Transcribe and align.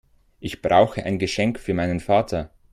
Ich 0.39 0.63
brauche 0.63 1.03
ein 1.05 1.19
Geschenk 1.19 1.59
für 1.59 1.75
meinen 1.75 1.99
Vater. 1.99 2.49